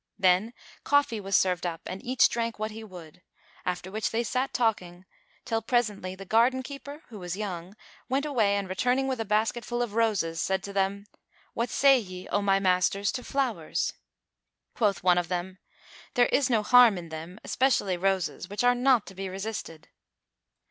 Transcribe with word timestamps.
Then 0.17 0.53
coffee[FN#412] 0.83 1.21
was 1.25 1.35
served 1.35 1.63
up 1.63 1.81
and 1.85 2.03
each 2.03 2.27
drank 2.27 2.57
what 2.57 2.71
he 2.71 2.83
would, 2.83 3.21
after 3.67 3.91
which 3.91 4.09
they 4.09 4.23
sat 4.23 4.51
talking, 4.51 5.05
till 5.45 5.61
presently 5.61 6.15
the 6.15 6.25
garden 6.25 6.63
keeper 6.63 7.03
who 7.09 7.19
was 7.19 7.37
young 7.37 7.75
went 8.09 8.25
away 8.25 8.55
and 8.55 8.67
returning 8.67 9.07
with 9.07 9.19
a 9.19 9.25
basket 9.25 9.63
full 9.63 9.83
of 9.83 9.93
roses, 9.93 10.41
said 10.41 10.63
to 10.63 10.73
them, 10.73 11.05
"What 11.53 11.69
say 11.69 11.99
ye, 11.99 12.27
O 12.29 12.41
my 12.41 12.59
masters, 12.59 13.11
to 13.11 13.23
flowers?" 13.23 13.93
Quoth 14.73 15.03
one 15.03 15.19
of 15.19 15.27
them, 15.27 15.59
"There 16.15 16.25
is 16.29 16.49
no 16.49 16.63
harm 16.63 16.97
in 16.97 17.09
them,[FN#413] 17.09 17.39
especially 17.43 17.97
roses, 17.97 18.49
which 18.49 18.63
are 18.63 18.73
not 18.73 19.05
to 19.05 19.13
be 19.13 19.29
resisted." 19.29 19.87